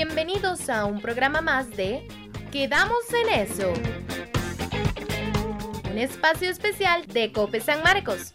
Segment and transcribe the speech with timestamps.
[0.00, 2.06] Bienvenidos a un programa más de
[2.52, 3.72] Quedamos en eso.
[5.90, 8.30] Un espacio especial de Cope San Marcos.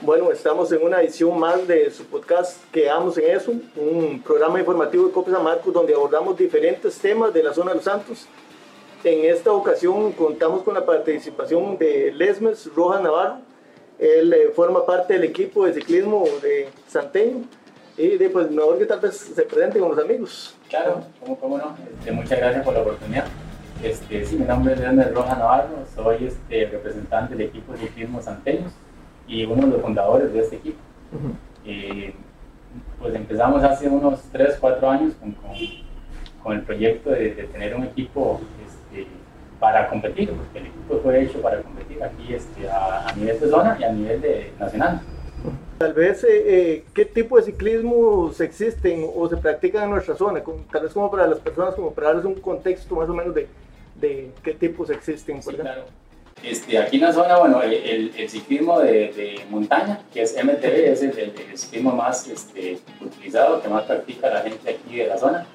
[0.00, 5.08] Bueno, estamos en una edición más de su podcast Quedamos en eso, un programa informativo
[5.08, 8.28] de Cope San Marcos donde abordamos diferentes temas de la zona de los Santos
[9.06, 13.36] en esta ocasión contamos con la participación de Lesmes Rojas Navarro.
[13.98, 17.44] Él eh, forma parte del equipo de ciclismo de Santeño.
[17.96, 20.54] Y de, pues mejor que tal vez se presente con los amigos.
[20.68, 21.76] Claro, cómo, cómo no.
[21.98, 23.24] Este, muchas gracias por la oportunidad.
[23.82, 28.20] Este, sí, mi nombre es Lesmes Rojas Navarro, soy este, representante del equipo de ciclismo
[28.20, 28.70] Santeño
[29.28, 30.78] y uno de los fundadores de este equipo.
[31.64, 32.12] Eh,
[32.98, 35.52] pues empezamos hace unos 3, 4 años con, con,
[36.42, 38.40] con el proyecto de, de, tener un equipo
[39.58, 43.48] para competir, porque el equipo fue hecho para competir aquí este, a, a, nivel de
[43.48, 45.00] zona y a nivel de nacional.
[45.78, 50.42] Tal vez, eh, eh, ¿qué tipo de ciclismos existen o se practican en nuestra zona?
[50.72, 53.46] Tal vez como para las personas, como para darles un contexto más o menos de,
[53.96, 55.42] de qué tipos existen.
[55.42, 55.84] Sí, claro.
[56.42, 60.92] Este, aquí en la zona, bueno, el, el ciclismo de, de, montaña, que es MTB,
[60.92, 65.18] es el, el, ciclismo más este, utilizado, que más practica la gente aquí de la
[65.18, 65.46] zona.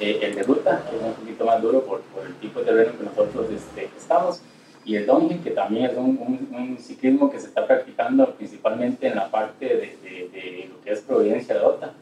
[0.00, 2.66] Eh, el de ruta, que es un poquito más duro por, por el tipo de
[2.66, 4.40] terreno que nosotros este, estamos,
[4.84, 6.18] y el downhill, que también es un,
[6.50, 11.54] un, ciclismo que se está practicando principalmente en la parte de, lo que es Providencia
[11.54, 11.92] de Dota.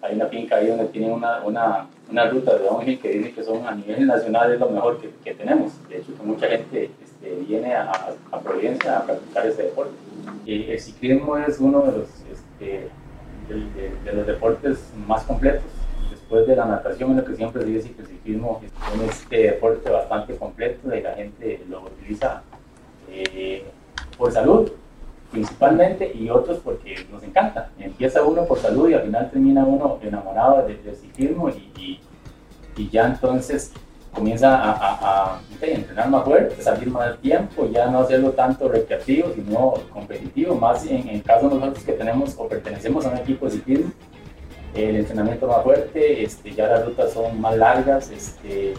[0.00, 3.42] Hay una finca ahí donde tienen una, una, una ruta de downhill que dice que
[3.42, 5.72] son a nivel nacional es lo mejor que, tenemos.
[5.88, 7.90] De hecho, que mucha gente este, viene a,
[8.30, 9.94] a, Providencia a practicar ese deporte.
[10.46, 12.88] El ciclismo es uno de los, este,
[13.48, 15.77] de los deportes más completos
[16.38, 19.36] después de la natación, lo que siempre se dice que el ciclismo es un este
[19.36, 22.42] deporte bastante completo y la gente lo utiliza
[23.10, 23.64] eh,
[24.16, 24.70] por salud
[25.30, 27.70] principalmente y otros porque nos encanta.
[27.78, 32.00] Empieza uno por salud y al final termina uno enamorado del, del ciclismo y, y,
[32.76, 33.72] y, ya entonces
[34.14, 39.30] comienza a, a, a, entrenar más fuerte, salir más tiempo, ya no hacerlo tanto recreativo,
[39.34, 43.44] sino competitivo, más en el caso de nosotros que tenemos o pertenecemos a un equipo
[43.46, 43.92] de ciclismo,
[44.78, 48.74] el entrenamiento más fuerte, este, ya las rutas son más largas, este,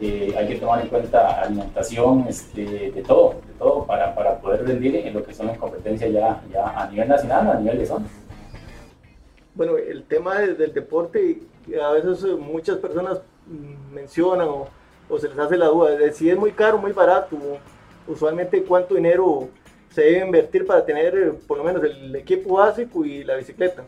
[0.00, 4.66] eh, hay que tomar en cuenta alimentación, este, de todo, de todo para, para, poder
[4.66, 7.86] rendir en lo que son las competencias ya, ya a nivel nacional a nivel de
[7.86, 8.06] zona.
[9.54, 11.42] Bueno, el tema del, deporte,
[11.80, 13.20] a veces muchas personas
[13.92, 14.68] mencionan o,
[15.08, 17.36] o, se les hace la duda de si es muy caro, muy barato,
[18.06, 19.48] usualmente cuánto dinero
[19.90, 23.84] se debe invertir para tener por lo menos el equipo básico y la bicicleta.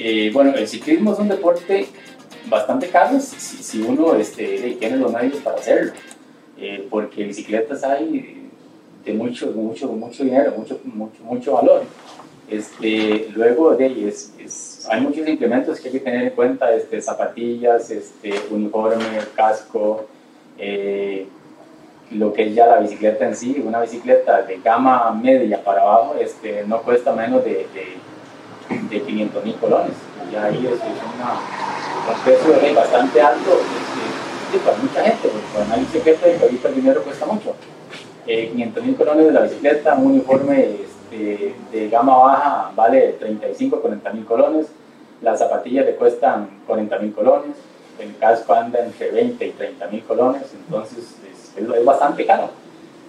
[0.00, 1.88] Eh, bueno, el ciclismo es un deporte
[2.48, 5.92] bastante caro si, uno este, tiene los medios para hacerlo,
[6.56, 8.48] eh, porque bicicletas hay
[9.04, 11.82] de mucho, mucho, mucho dinero, mucho, mucho, mucho valor.
[12.48, 17.02] Este, luego de es, es, hay muchos implementos que hay que tener en cuenta, este,
[17.02, 19.04] zapatillas, este, uniforme,
[19.34, 20.06] casco,
[20.58, 21.26] eh,
[22.12, 26.14] lo que es ya la bicicleta en sí, una bicicleta de gama media para abajo
[26.18, 27.66] este, no cuesta menos de
[28.90, 29.92] de 500 mil colones.
[30.30, 35.76] Y ahí es, es un precio de bastante alto este, para mucha gente, porque una
[35.76, 37.54] bicicleta y ahorita el dinero cuesta mucho.
[38.26, 43.80] Eh, 500 mil colones de la bicicleta, un uniforme este, de gama baja vale 35
[43.80, 44.66] 40 mil colones,
[45.22, 47.56] las zapatillas le cuestan 40 mil colones,
[47.98, 52.50] el casco anda entre 20 y 30 mil colones, entonces es, es, es bastante caro.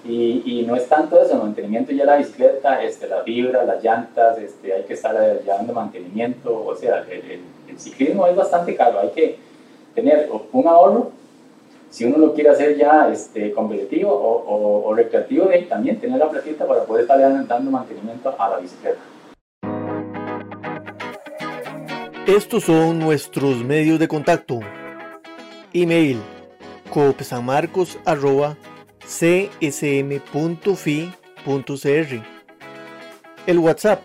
[0.05, 3.23] Y, no es tanto eso, el mantenimiento ya la bicicleta, este, la
[3.65, 7.41] las llantas, este, hay que estar llevando mantenimiento, o sea, el,
[7.77, 9.37] ciclismo es bastante caro, hay que
[9.95, 11.11] tener un ahorro,
[11.89, 16.29] si uno lo quiere hacer ya este, competitivo o, o, o recreativo, también tener la
[16.29, 18.99] platita para poder estar dando mantenimiento a la bicicleta.
[22.27, 24.59] Estos son nuestros medios de contacto.
[25.73, 26.19] Email
[26.91, 28.68] copesanmarcos.com
[29.09, 30.21] csm.fi.cr.
[33.47, 34.03] El WhatsApp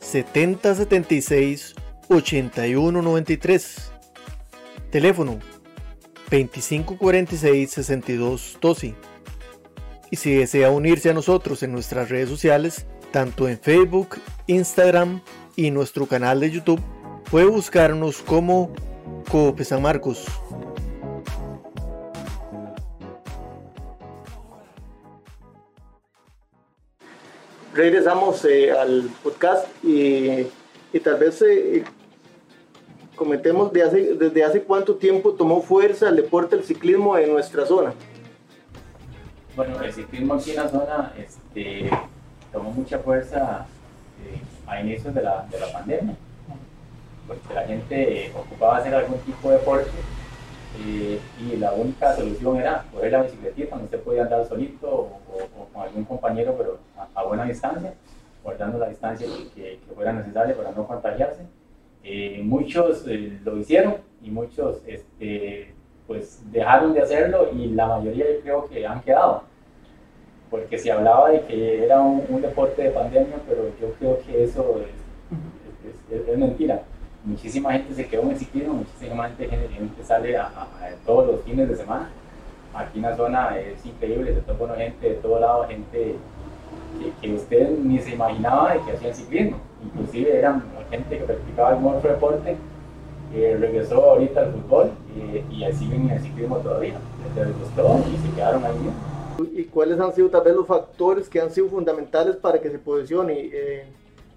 [0.00, 1.74] 7076
[2.08, 3.92] 8193.
[4.90, 5.38] Teléfono
[6.30, 8.94] 2546 6212.
[10.10, 15.20] Y si desea unirse a nosotros en nuestras redes sociales, tanto en Facebook, Instagram
[15.56, 16.80] y nuestro canal de YouTube,
[17.30, 18.72] puede buscarnos como
[19.30, 20.24] Coop San Marcos.
[27.74, 30.46] Regresamos eh, al podcast y,
[31.02, 31.84] tal vez eh,
[33.16, 37.92] comentemos desde hace cuánto tiempo tomó fuerza el deporte del ciclismo en nuestra zona.
[39.56, 41.90] Bueno, el ciclismo aquí en la zona este,
[42.52, 43.66] tomó mucha fuerza
[44.24, 46.16] eh, a inicios de la, de la pandemia,
[47.26, 49.90] porque la gente ocupaba hacer algún tipo de deporte
[50.80, 55.63] eh, y la única solución era coger la bicicletita, donde usted podía andar solito o,
[55.74, 56.78] con algún compañero, pero
[57.14, 57.92] a, buena distancia,
[58.42, 61.42] guardando la distancia que, fuera necesaria para no contagiarse.
[62.02, 65.74] Eh, muchos eh, lo hicieron y muchos este,
[66.06, 69.42] pues dejaron de hacerlo y la mayoría yo creo que han quedado.
[70.50, 74.80] Porque se hablaba de que era un, deporte de pandemia, pero yo creo que eso
[76.10, 76.82] es mentira
[77.24, 80.50] muchísima gente se quedó en el ciclismo, muchísima gente, gente sale a,
[81.06, 82.10] todos los fines de semana.
[82.74, 86.16] Aquí en la zona es increíble, se toca gente de todo lado, gente
[87.20, 89.58] que, usted ni se imaginaba de que hacían ciclismo.
[89.84, 92.56] Inclusive eran gente que practicaba algún otro deporte,
[93.32, 94.90] regresó ahorita al fútbol
[95.50, 96.94] y, y siguen en el ciclismo todavía.
[97.36, 98.90] Les gustó y se quedaron ahí.
[99.52, 102.78] ¿Y cuáles han sido tal vez los factores que han sido fundamentales para que se
[102.78, 103.86] posicione eh,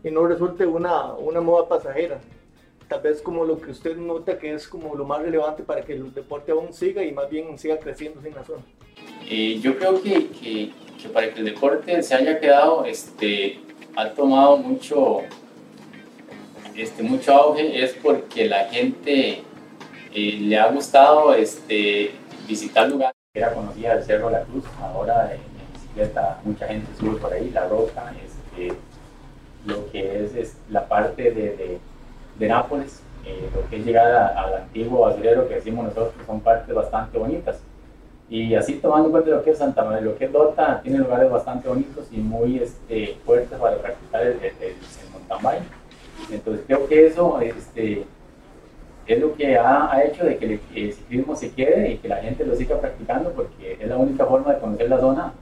[0.03, 2.19] y no resulte una, una moda pasajera?
[2.87, 5.93] Tal vez como lo que usted nota que es como lo más relevante para que
[5.93, 8.63] el deporte aún siga y más bien siga creciendo en la zona?
[9.29, 13.59] Eh, yo creo que, que, para que el deporte se haya quedado, este,
[13.95, 15.19] ha tomado mucho,
[16.75, 19.41] este, mucho auge es porque la gente
[20.13, 22.11] eh, le ha gustado este,
[22.47, 25.41] visitar lugares que era conocida el Cerro La Cruz, ahora en,
[25.73, 28.73] bicicleta mucha gente sube por ahí, La Roca, este,
[29.65, 31.79] lo que es, es la parte de de
[32.39, 37.17] Nápoles, eh, lo que es llegar al antiguo basurero que decimos nosotros, son partes bastante
[37.17, 37.59] bonitas.
[38.29, 40.99] Y así tomando en cuenta lo que es Santa María, lo que es Dota, tiene
[40.99, 44.75] lugares bastante bonitos y muy este, fuertes para practicar el, el,
[45.13, 46.31] mountain bike.
[46.31, 48.05] Entonces creo que eso este,
[49.05, 52.17] es lo que ha, ha hecho de que el, ciclismo se quede y que la
[52.17, 55.33] gente lo siga practicando porque es la única forma de conocer la zona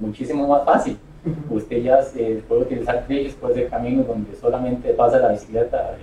[0.00, 0.98] muchísimo más fácil.
[1.50, 5.96] Usted ya se puede utilizar trillos, puede ser caminos donde solamente pasa la bicicleta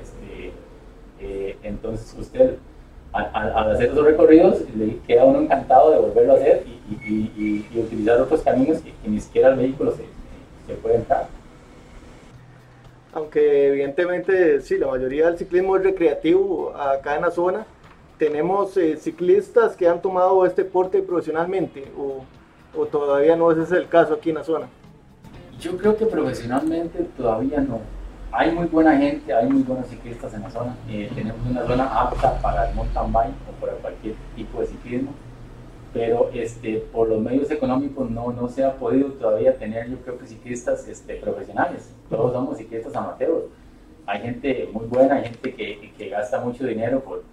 [1.23, 2.57] eh, entonces usted
[3.13, 8.41] al, hacer esos recorridos le queda uno encantado de volverlo a hacer y, utilizar otros
[8.41, 10.03] caminos que, ni siquiera el vehículo se,
[10.67, 11.27] se, puede entrar.
[13.13, 17.65] Aunque evidentemente sí, la mayoría del ciclismo es recreativo acá en la zona,
[18.17, 22.25] tenemos eh, ciclistas que han tomado este deporte profesionalmente o,
[22.77, 24.67] o todavía no ese es el caso aquí en la zona.
[25.59, 27.79] Yo creo que profesionalmente todavía no
[28.33, 30.75] hay muy buena gente, hay muy buenos ciclistas en la zona.
[30.89, 35.11] Eh, tenemos una zona apta para el mountain bike o para cualquier tipo de ciclismo,
[35.93, 40.17] pero este, por los medios económicos no, no se ha podido todavía tener, yo creo
[40.17, 41.93] que ciclistas este, profesionales.
[42.09, 43.45] Todos somos ciclistas amateurs.
[44.07, 47.23] Hay gente muy buena, hay gente que, que gasta mucho dinero por,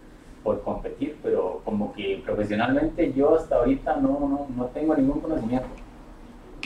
[0.45, 5.67] por competir, pero como que profesionalmente yo hasta ahorita no, no, no tengo ningún conocimiento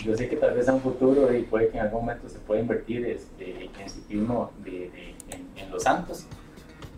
[0.03, 2.39] yo sé que tal vez a un futuro y puede que en algún momento se
[2.39, 4.91] pueda invertir este, en ciclismo de,
[5.31, 6.27] en, Los Santos.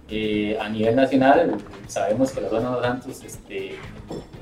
[0.08, 1.56] Eh, a nivel nacional,
[1.88, 3.74] sabemos que la zona de Los Santos este,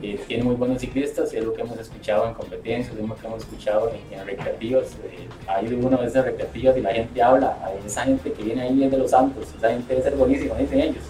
[0.03, 3.27] eh, tiene muy buenos ciclistas, es lo que hemos escuchado en competencias, es lo que
[3.27, 4.93] hemos escuchado en, en recreativos.
[5.05, 8.63] Eh, hay uno de esos recreativos y la gente habla, a esa gente que viene
[8.63, 11.05] ahí es de Los Santos, esa gente debe ser buenísima, dicen ellos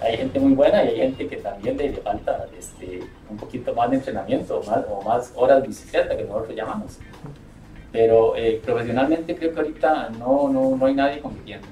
[0.00, 3.00] hay gente muy buena y hay gente que también le, falta este,
[3.30, 6.98] un poquito más de entrenamiento o más, horas de bicicleta que nosotros llamamos.
[7.92, 11.66] Pero eh, profesionalmente creo que ahorita no, no, no, hay nadie compitiendo.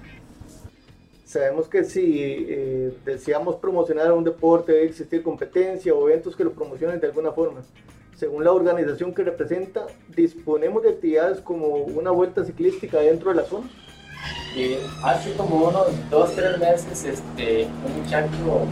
[1.25, 6.53] Sabemos que si eh, deseamos promocionar un deporte debe existir competencia o eventos que lo
[6.53, 7.63] promocionen de alguna forma.
[8.17, 13.45] Según la organización que representa, disponemos de actividades como una vuelta ciclística dentro de la
[13.45, 13.69] zona
[15.03, 18.67] hace como unos dos, tres meses, este, un muchacho,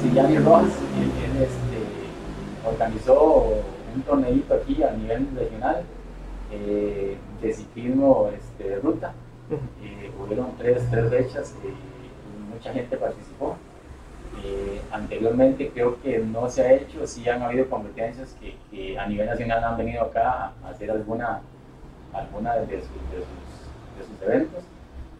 [0.00, 3.62] Sillani Rojas, él, este, organizó
[3.94, 5.82] un torneito aquí a nivel regional
[6.50, 9.12] eh, de ciclismo este, de ruta.
[9.82, 13.56] Eh, hubieron tres, tres fechas y mucha gente participó.
[14.42, 19.26] Eh, anteriormente creo que no se ha hecho, sí han habido competencias que, a nivel
[19.26, 21.40] nacional han venido acá a hacer alguna,
[22.12, 23.43] alguna de sus de sus
[24.22, 24.64] eventos,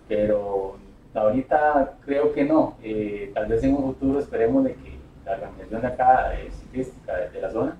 [0.09, 0.76] pero
[1.14, 2.76] ahorita creo que no.
[2.83, 7.16] Eh, tal vez en un futuro esperemos de que la organización de acá, eh, ciclística
[7.16, 7.76] de, la zona,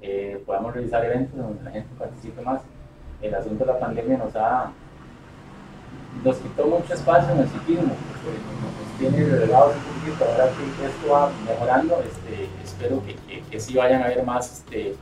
[0.00, 2.62] eh, podamos realizar eventos donde la gente participe más.
[3.20, 4.72] El asunto de la pandemia nos ha
[6.24, 11.12] nos quitó mucho espacio en el ciclismo, nos tiene relegados un poquito, ahora que esto
[11.12, 14.96] va mejorando, este, espero que, que, que sí vayan a haber más este,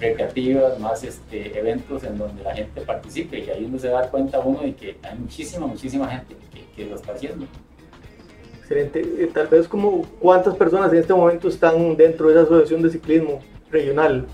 [0.00, 4.40] recreativas, más este, eventos en donde la gente participe y ahí uno se da cuenta
[4.40, 7.46] uno de que hay muchísima, muchísima gente que, que lo está haciendo.
[8.58, 9.00] Excelente.
[9.00, 12.90] Eh, tal vez como cuántas personas en este momento están dentro de esa asociación de
[12.90, 14.26] ciclismo regional.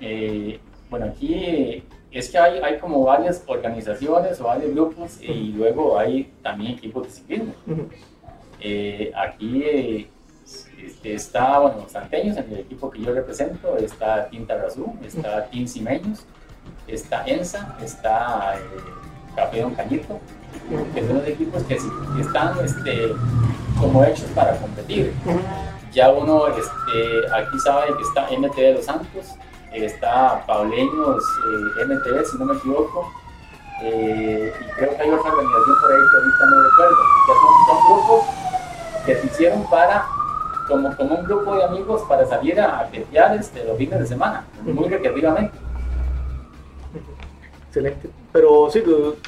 [0.00, 0.58] Eh,
[0.88, 6.32] bueno, aquí es que hay, hay como varias organizaciones o varios grupos y luego hay
[6.42, 7.54] también equipos de ciclismo.
[8.60, 10.08] Eh, aquí eh,
[11.16, 16.24] está, bueno, Santeños, en el equipo que yo represento, está Tinta Razú, está Team Cimeños,
[16.86, 20.18] está ENSA, está eh, Cañito,
[20.94, 21.78] que son los equipos que,
[22.20, 23.12] están este,
[23.78, 25.12] como hechos para competir.
[25.92, 29.34] Ya uno este, aquí sabe que está MT de los Santos,
[29.72, 31.22] está Pauleños
[31.78, 33.10] eh, MTV, si no me equivoco,
[33.82, 36.96] eh, y creo que hay otra organización por ahí que ahorita no recuerdo.
[37.28, 38.24] Ya son, grupos
[39.04, 40.06] que se hicieron para,
[40.66, 44.44] como, como un grupo de amigos para salir a actividades este, los fines de semana,
[44.62, 45.56] muy recreativamente.
[47.68, 48.08] Excelente.
[48.32, 48.82] Pero sí,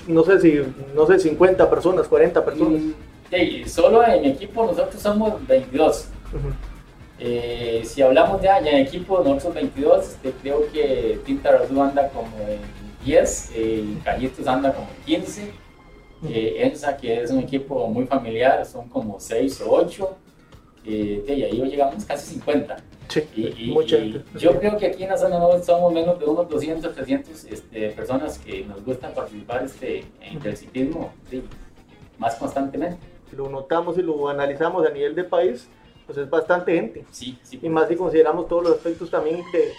[0.07, 0.62] no sé si,
[0.95, 2.83] no sé, 50 personas, 40 personas.
[3.30, 6.09] Sí, solo en equipo nosotros somos 22.
[7.21, 12.09] Eh, si hablamos ya, ya en equipo, nosotros 22, este, creo que Tinta Razú anda
[12.11, 12.61] como en
[13.04, 15.52] 10, eh, Callitos anda como en 15,
[16.28, 20.16] eh, ENSA, que es un equipo muy familiar, son como 6 o 8,
[20.88, 22.76] eh, y ahí llegamos casi 50.
[23.09, 23.75] Sí, y,
[24.38, 27.90] yo creo que aquí en la zona no somos menos de unos 200, 300 este,
[27.90, 31.12] personas que nos gusta participar este, en el ciclismo
[32.18, 32.99] más constantemente.
[33.33, 35.68] Lo notamos y lo analizamos a nivel de país
[36.09, 37.04] pues es bastante gente.
[37.11, 37.61] Sí, sí.
[37.61, 39.73] Y más si consideramos todos los aspectos también de,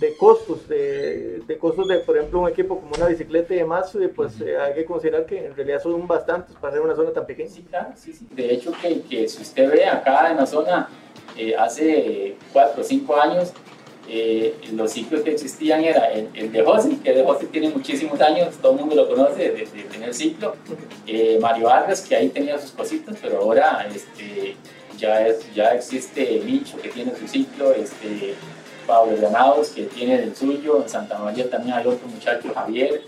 [0.00, 3.94] de costos, de, de, costos de, por ejemplo, un equipo como una bicicleta y demás,
[3.94, 7.12] eh, pues eh, hay que considerar que en realidad son bastantes para ser una zona
[7.12, 7.50] tan pequeña.
[7.50, 8.26] Sí, claro, sí, sí.
[8.30, 10.88] De hecho, que, que si usted ve acá en la zona,
[11.36, 13.52] eh, hace cuatro o cinco años,
[14.72, 18.54] los ciclos que existían era el, el de José, que de José tiene muchísimos años,
[18.60, 20.56] todo el mundo lo conoce de, de tener ciclo,
[21.40, 24.56] Mario Vargas, que ahí tenía sus cositas, pero ahora este,
[24.98, 28.34] ya, es, ya existe Micho que tiene su ciclo, este,
[28.86, 33.02] Pablo Granados que tiene el suyo, en Santa María también hay otro muchacho, Javier,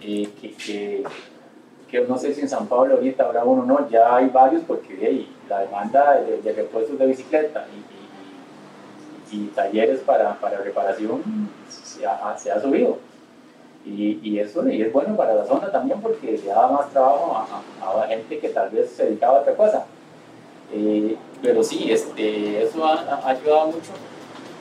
[0.00, 1.04] eh, que,
[1.90, 4.62] que, no sé si en San Pablo ahorita habrá uno o no, ya hay varios
[4.66, 7.66] porque la demanda de, repuestos de bicicleta
[9.30, 11.22] y, talleres para, para reparación
[11.68, 12.96] se ha, se ha subido.
[13.84, 17.36] Y, y, eso y es bueno para la zona también porque le da más trabajo
[17.36, 19.86] a, a, a gente que tal vez se dedicaba a otra cosa.
[20.72, 23.92] Eh, pero sí, este, eso ha, ayudado mucho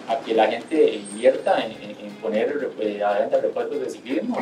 [0.07, 3.03] a que la gente invierta en, poner eh,
[3.41, 4.37] repuestos de ciclismo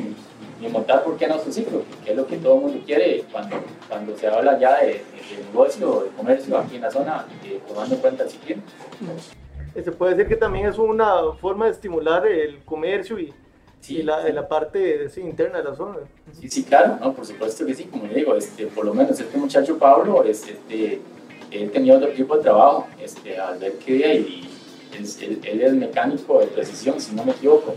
[0.61, 1.83] y, montar, ¿por qué no su ciclo?
[2.03, 3.57] Que es lo que todo el mundo quiere cuando,
[3.89, 5.01] cuando se habla ya de,
[5.51, 8.63] negocio, de comercio aquí en la zona, eh, tomando en cuenta el ciclismo.
[9.75, 13.33] Se puede decir que también es una forma de estimular el comercio y,
[13.89, 15.97] y la, la, parte interna de la zona.
[16.31, 19.19] Sí, sí, claro, no, por supuesto que sí, como le digo, este, por lo menos
[19.19, 21.01] este muchacho Pablo, es, este,
[21.51, 24.54] él tenía otro tipo de trabajo, este, al ver que y
[24.97, 27.75] él, él, es mecánico de precisión, si no me equivoco,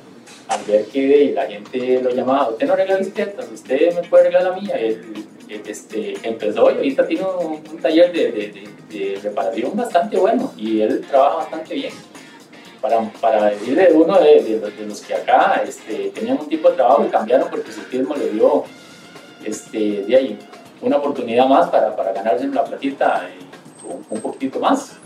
[0.48, 4.44] al ver que la gente lo llamaba, usted no arregla bicicletas, usted me puede arreglar
[4.44, 10.80] la mía, él, este, empezó y ahorita tiene un, taller de, reparación bastante bueno y
[10.80, 11.92] él trabaja bastante bien.
[12.80, 17.50] Para, decirle uno de, los que acá este, tenían un tipo de trabajo y cambiaron
[17.50, 18.64] porque su firma le dio
[19.44, 20.38] este, de ahí,
[20.80, 23.28] una oportunidad más para, para ganarse la platita
[24.10, 24.96] un poquito más.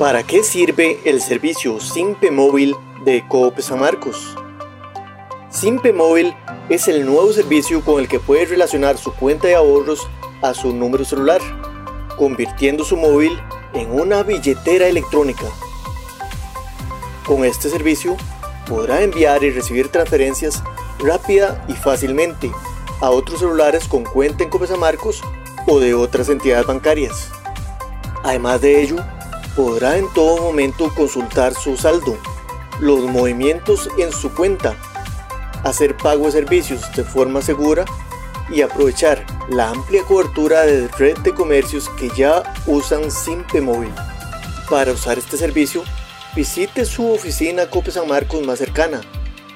[0.00, 4.34] ¿Para qué sirve el servicio Simpe Móvil de Coop San Marcos?
[5.50, 6.34] Simpe Móvil
[6.70, 10.08] es el nuevo servicio con el que puede relacionar su cuenta de ahorros
[10.40, 11.42] a su número celular,
[12.16, 13.38] convirtiendo su móvil
[13.74, 15.44] en una billetera electrónica.
[17.26, 18.16] Con este servicio
[18.66, 20.62] podrá enviar y recibir transferencias
[20.98, 22.50] rápida y fácilmente
[23.02, 25.22] a otros celulares con cuenta en Coop San Marcos
[25.66, 27.30] o de otras entidades bancarias.
[28.22, 28.96] Además de ello,
[29.56, 32.16] podrá en todo momento consultar su saldo,
[32.80, 34.76] los movimientos en su cuenta,
[35.64, 37.84] hacer pago de servicios de forma segura
[38.50, 43.92] y aprovechar la amplia cobertura de red de comercios que ya usan Simpe Móvil.
[44.68, 45.84] Para usar este servicio,
[46.34, 49.00] visite su oficina Cope San Marcos más cercana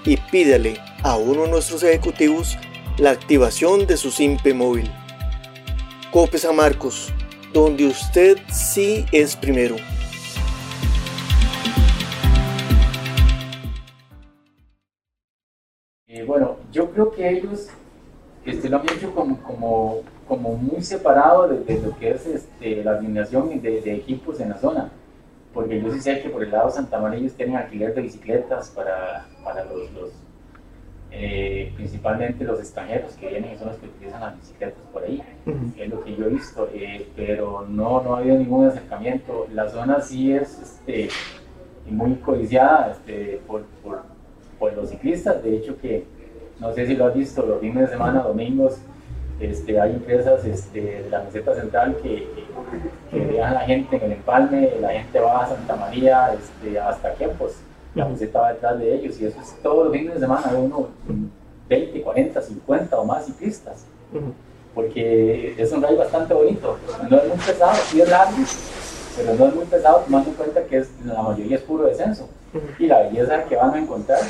[0.04, 2.56] y pídale a uno de nuestros ejecutivos
[2.98, 4.90] la activación de su Simpe Móvil.
[6.10, 7.12] Cope San Marcos,
[7.54, 9.76] donde usted sí es primero.
[16.08, 17.68] Eh, bueno, yo creo que ellos
[18.44, 23.80] este, lo han hecho como, muy separado de, lo que es este, la alineación de,
[23.80, 24.90] de, equipos en la zona.
[25.52, 28.02] Porque yo sí sé que por el lado de Santa María ellos tienen alquiler de
[28.02, 29.26] bicicletas para,
[29.94, 30.10] los
[31.16, 35.22] eh, principalmente los extranjeros que vienen y son los que utilizan las bicicletas por ahí,
[35.78, 39.46] es lo que yo he visto, eh, pero no, no ha habido ningún acercamiento.
[39.52, 41.08] La zona sí es, este,
[41.88, 44.02] muy codiciada este, por, por,
[44.58, 45.40] por, los ciclistas.
[45.44, 46.04] De hecho, que
[46.58, 48.78] no sé si lo has visto, los fines de semana, domingos,
[49.38, 52.26] este, hay empresas este, de la meseta central que,
[53.12, 56.78] que, dejan a la gente en el empalme, la gente va a Santa María, este,
[56.78, 57.62] hasta pues
[57.94, 60.88] la meseta va detrás de ellos y eso es todos los fines de semana, uno
[61.68, 63.84] 20, 40, 50 o más ciclistas.
[64.74, 66.76] Porque es un rally bastante bonito,
[67.08, 68.36] no es muy pesado, sí es largo,
[69.16, 72.28] pero no es muy pesado tomando en cuenta que es, la mayoría es puro descenso.
[72.78, 74.20] Y la belleza que van a encontrar,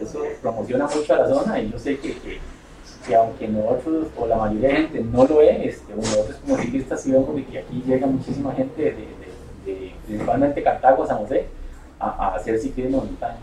[0.00, 2.16] eso promociona mucho a la zona y yo sé que,
[3.06, 7.02] que, aunque nosotros o la mayoría de gente no lo ve, este, nosotros como ciclistas
[7.02, 8.92] sí vemos que aquí llega muchísima gente de,
[9.66, 11.46] de, principalmente Cartago, San José,
[12.00, 13.36] a, hacer ciclismo en montaña.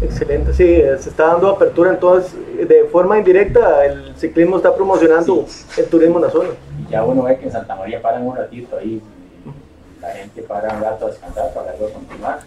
[0.00, 0.64] Excelente, sí,
[1.00, 2.34] se está dando apertura entonces,
[2.68, 6.50] de forma indirecta el ciclismo está promocionando el turismo en la zona.
[6.86, 9.00] Y ya uno ve que en Santa María paran un ratito ahí,
[10.00, 12.40] la gente para un rato a descansar para luego continuar.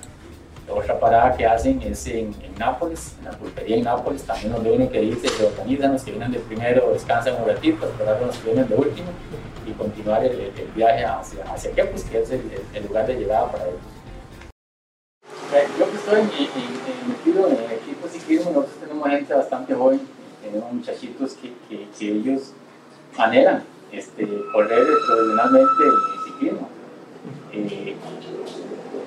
[0.69, 4.89] otra parada que hacen es en, Nápoles, en la pulpería en Nápoles, también donde uno
[4.89, 8.51] que dice, se organizan, los que vienen de primero descansan un ratito, esperar los que
[8.51, 9.07] vienen de último
[9.65, 13.79] y continuar el, viaje hacia, hacia pues que es el, lugar de llegada para ellos.
[16.09, 20.01] Que metido en el equipo ciclismo, nosotros tenemos gente bastante joven,
[20.43, 22.53] tenemos muchachitos que, que, que ellos
[23.17, 26.69] anhelan este, correr profesionalmente el ciclismo
[27.51, 27.95] eh,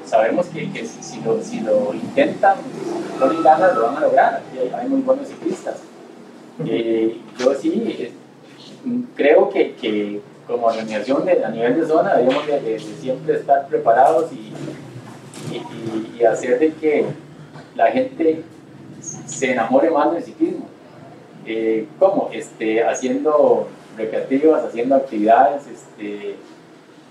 [0.04, 4.42] sabemos que, si, lo, si, lo, intentan, si ponen ganas, lo van a lograr.
[4.74, 5.76] hay, muy buenos ciclistas.
[6.66, 8.12] Eh, yo sí eh,
[9.16, 14.30] creo que, que, como organización de, a nivel de zona debemos de, siempre estar preparados
[14.32, 14.52] y,
[15.52, 17.04] y, hacer de que
[17.74, 18.42] la gente
[19.00, 20.68] se enamore más del ciclismo.
[21.98, 22.30] ¿Cómo?
[22.32, 23.66] Este, haciendo
[23.96, 26.36] recreativas, haciendo actividades, este,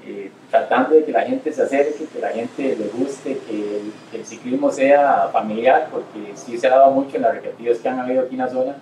[0.03, 3.81] eh, tratando de que la gente se acerque, que la gente le guste, que
[4.17, 7.99] el, ciclismo sea familiar, porque sí se ha dado mucho en las recreativas que han
[7.99, 8.75] habido aquí en la zona.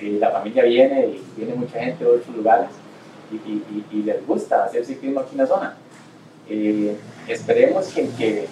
[0.00, 2.68] Eh, la familia viene y viene mucha gente de otros lugares
[3.32, 5.76] y, les gusta hacer ciclismo aquí en la zona.
[6.48, 8.46] Eh, esperemos que, que,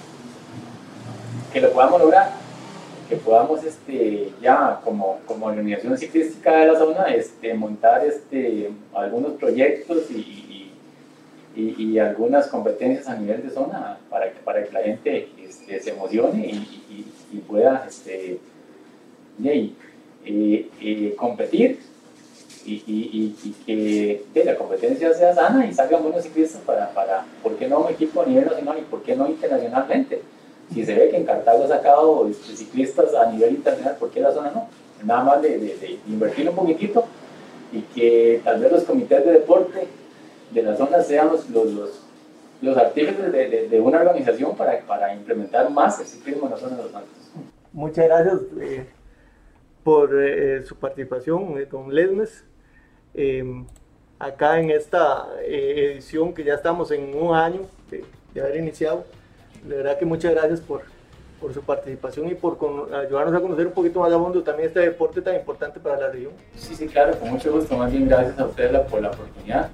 [1.53, 2.31] que, lo podamos lograr,
[3.09, 9.33] que podamos este, ya como, como organización ciclística de la zona este, montar este, algunos
[9.33, 10.71] proyectos y,
[11.55, 15.91] y, algunas competencias a nivel de zona para que, para que la gente este, se
[15.91, 18.41] emocione y, y pueda este,
[19.39, 21.81] y, competir
[22.65, 27.69] y, que de la competencia sea sana y salgan buenos ciclistas para, para, ¿por qué
[27.69, 30.23] no un equipo a nivel nacional y por qué no internacionalmente?
[30.73, 34.33] Si se ve que en Cartago ha sacado ciclistas a nivel internacional, ¿por qué la
[34.33, 34.69] zona no?
[35.05, 37.05] Nada más de, invertir un poquitito
[37.73, 39.87] y que tal vez los comités de deporte
[40.51, 42.01] de la zona sean los, los,
[42.61, 46.83] los, artífices de, una organización para, para, implementar más el ciclismo en la zona de
[46.85, 47.33] los Altos.
[47.73, 48.87] Muchas gracias eh,
[49.83, 52.45] por eh, su participación, eh, don Lesmes.
[53.15, 53.67] Em,
[54.19, 59.05] acá en esta edición que ya estamos en un año de haber iniciado.
[59.63, 60.83] De verdad que muchas gracias por,
[61.41, 62.59] por su participación y por
[62.95, 66.09] ayudarnos a conocer un poquito más a fondo también este deporte tan importante para la
[66.09, 66.33] región.
[66.57, 67.77] Sí, sí, claro, con mucho gusto.
[67.77, 69.71] Más bien gracias a ustedes por la oportunidad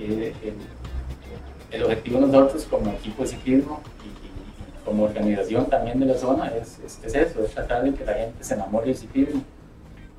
[0.00, 6.48] el, objetivo de nosotros como equipo de ciclismo y, como organización también de la zona
[6.48, 9.42] es, es, eso, es tratar de que la gente se enamore del ciclismo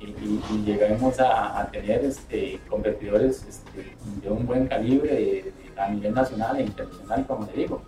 [0.00, 6.62] y, lleguemos a, tener este, competidores este, de un buen calibre a nivel nacional e
[6.62, 7.82] internacional, como le digo.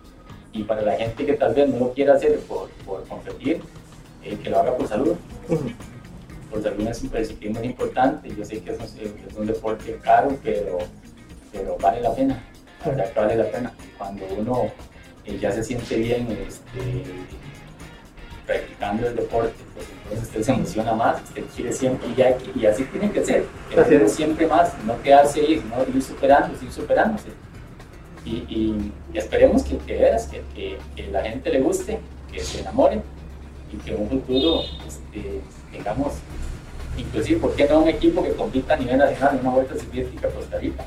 [0.51, 3.61] Y para la gente que tal vez no lo quiera hacer por, por competir,
[4.23, 5.15] eh, que lo haga por salud.
[6.49, 10.79] Por salud el ciclismo es importante, yo sé que es es un deporte caro, pero
[11.51, 12.43] pero vale la pena,
[12.83, 13.73] la verdad que vale la pena.
[13.97, 14.71] Cuando uno
[15.25, 17.03] eh, ya se siente bien este,
[18.45, 22.83] practicando el deporte, pues entonces usted se emociona más, usted quiere siempre, y, y así
[22.85, 23.45] tiene que ser,
[24.09, 27.29] siempre más, no quedarse ahí, sino ir superando, ir superándose.
[28.25, 31.99] Y, y, esperemos que, que que, la gente le guste,
[32.31, 33.01] que se enamore
[33.71, 36.13] y que en un futuro este, tengamos
[36.97, 40.27] inclusive, ¿por qué no un equipo que compita a nivel nacional en una vuelta ciclística
[40.27, 40.85] a Costa Rica?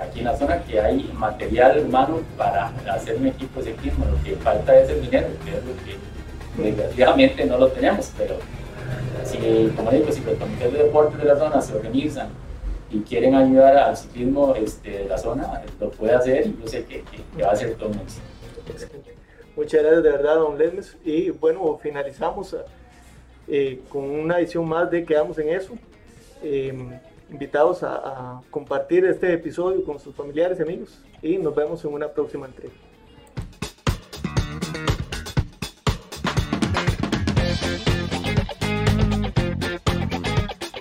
[0.00, 4.22] Aquí en la zona que hay material humano para hacer un equipo de ciclismo, lo
[4.22, 8.36] que falta es el dinero, que es lo que desgraciadamente no lo tenemos, pero
[9.24, 9.38] si,
[9.76, 12.28] como digo, si los comités de deporte de la zona se organizan
[12.90, 16.84] y quieren ayudar al ciclismo este, de la zona, lo puede hacer y yo sé
[16.84, 17.04] que,
[17.42, 18.22] va a ser todo un éxito.
[19.56, 20.96] Muchas gracias de verdad, don Lesmes.
[21.04, 22.56] Y bueno, finalizamos
[23.48, 25.74] eh, con una edición más de Quedamos en eso.
[26.42, 26.98] Em,
[27.30, 32.08] invitados a compartir este episodio con sus familiares y amigos y nos vemos en una
[32.08, 32.74] próxima entrega.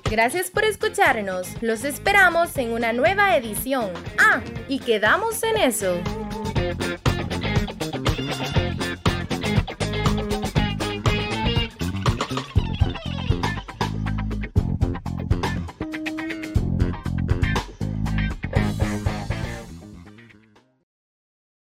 [0.09, 1.47] Gracias por escucharnos.
[1.61, 3.91] Los esperamos en una nueva edición.
[4.17, 6.01] Ah, y quedamos en eso.